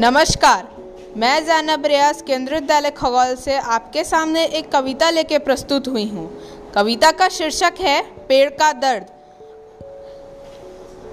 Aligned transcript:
नमस्कार। 0.00 0.66
मैं 1.16 1.44
जैनब 1.46 1.86
रियाज, 1.86 2.20
केंद्रीय 2.22 2.58
विद्यालय 2.60 2.90
खगौल 2.90 3.34
से 3.34 3.56
आपके 3.56 4.04
सामने 4.04 4.44
एक 4.44 4.70
कविता 4.72 5.08
लेके 5.10 5.38
प्रस्तुत 5.38 5.88
हुई 5.88 6.04
हूँ। 6.08 6.26
कविता 6.74 7.10
का 7.10 7.28
शीर्षक 7.28 7.80
है, 7.80 8.02
पेड़ 8.26 8.48
का 8.50 8.72
दर्द। 8.72 9.06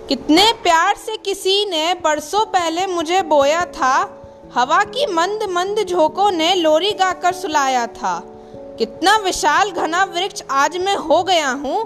कितने 0.10 0.52
प्यार 0.54 0.96
से 0.96 1.18
किसी 1.18 1.66
ने 1.66 1.94
बरसों 1.94 2.46
पहले 2.46 2.86
मुझे 2.88 3.22
बोया 3.24 3.66
था, 3.72 3.96
हवा 4.54 4.84
की 4.84 5.06
मंद 5.14 5.44
मंद 5.50 5.86
झोंकों 5.86 6.32
ने 6.32 6.54
लोरी 6.56 6.92
गाकर 6.92 7.34
सुलाया 7.34 7.88
था। 7.88 8.20
कितना 8.80 9.18
विशाल 9.18 9.72
घना 9.72 10.04
वृक्ष 10.04 10.44
आज 10.52 10.78
मैं 10.78 10.96
हो 10.96 11.24
गया 11.24 11.50
हूँ, 11.50 11.84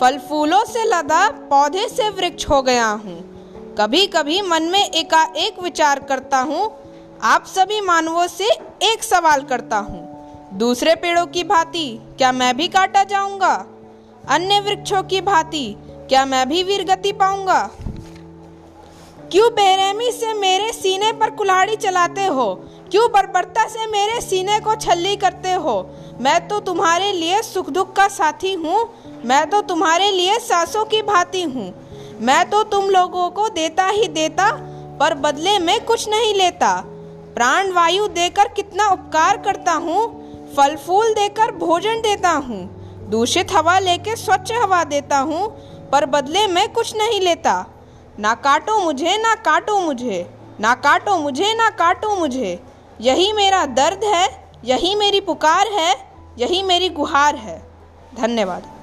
फल 0.00 0.18
फूलों 0.18 0.64
से 0.64 0.84
लदा, 0.84 1.28
पौधे 1.50 1.88
से 1.88 2.08
वृक्ष 2.10 2.48
हो 2.48 2.62
गया 2.62 2.88
हूँ। 2.88 3.33
कभी 3.78 4.06
कभी 4.06 4.40
मन 4.42 4.62
में 4.62 4.80
एकाएक 4.80 5.58
विचार 5.62 5.98
करता 5.98 6.38
हूँ, 6.38 6.70
आप 7.22 7.46
सभी 7.46 7.80
मानवों 7.80 8.26
से 8.26 8.44
एक 8.84 9.02
सवाल 9.02 9.42
करता 9.42 9.78
हूँ। 9.78 10.58
दूसरे 10.58 10.94
पेड़ों 10.94 11.24
की 11.26 11.42
भांति, 11.44 11.86
क्या 12.18 12.30
मैं 12.32 12.56
भी 12.56 12.68
काटा 12.68 13.02
जाऊँगा? 13.04 13.54
अन्य 14.28 14.60
वृक्षों 14.60 15.02
की 15.02 15.20
भांति, 15.20 15.64
क्या 16.08 16.24
मैं 16.24 16.48
भी 16.48 16.62
वीर 16.62 16.84
गति 16.84 17.12
पाऊँगा? 17.12 17.62
क्यों 19.32 19.50
बेरहमी 19.52 20.10
से 20.12 20.32
मेरे 20.34 20.72
सीने 20.72 21.12
पर 21.12 21.30
कुल्हाड़ी 21.30 21.76
चलाते 21.76 22.26
हो? 22.26 22.54
क्यों 22.90 23.10
बर्बरता 23.12 23.66
से 23.68 23.86
मेरे 23.86 24.20
सीने 24.20 24.60
को 24.60 24.74
छल्ली 24.76 25.16
करते 25.16 25.52
हो? 25.54 25.80
मैं 26.20 26.46
तो 26.48 26.60
तुम्हारे 26.60 27.12
लिए 27.12 27.42
सुख 27.42 27.70
दुख 27.70 27.94
का 27.96 28.08
साथी 28.08 28.54
हूँ, 28.54 28.88
मैं 29.24 29.48
तो 29.50 29.60
तुम्हारे 29.62 30.10
लिए 30.10 30.38
सासों 30.40 30.84
की 30.84 31.02
भांति 31.02 31.42
हूँ। 31.44 31.72
मैं 32.20 32.44
तो 32.50 32.62
तुम 32.62 32.88
लोगों 32.90 33.28
को 33.30 33.48
देता 33.48 33.86
ही 33.86 34.08
देता, 34.08 34.50
पर 35.00 35.14
बदले 35.14 35.58
में 35.58 35.84
कुछ 35.84 36.08
नहीं 36.08 36.34
लेता। 36.34 36.74
प्राण 37.34 37.70
वायु 37.72 38.06
देकर 38.08 38.48
कितना 38.48 38.88
उपकार 38.88 39.36
करता 39.36 39.72
हूँ 39.72 40.02
फल 40.56 40.76
फूल 40.76 41.14
देकर 41.14 41.50
भोजन 41.50 42.00
देता 42.00 42.30
हूँ, 42.30 42.58
दूषित 43.10 43.52
हवा 43.52 43.78
लेके 43.78 44.16
स्वच्छ 44.16 44.52
हवा 44.52 44.82
देता 44.84 45.18
हूँ, 45.18 45.48
पर 45.90 46.06
बदले 46.06 46.46
में 46.46 46.72
कुछ 46.72 46.94
नहीं 46.96 47.20
लेता। 47.20 47.54
ना 48.18 48.34
काटो 48.34 48.78
मुझे, 48.78 49.16
ना 49.18 49.34
काटो 49.34 49.78
मुझे, 49.80 50.26
ना 50.60 50.74
काटो 50.74 51.16
मुझे, 51.18 51.54
ना 51.54 51.68
काटो 51.70 52.14
मुझे। 52.16 52.58
यही 53.00 53.32
मेरा 53.32 53.64
दर्द 53.66 54.04
है, 54.04 54.28
यही 54.64 54.94
मेरी 54.94 55.20
पुकार 55.20 55.72
है, 55.72 55.94
यही 56.38 56.62
मेरी 56.62 56.88
गुहार 56.90 57.36
है। 57.36 57.58
धन्यवाद। 58.16 58.73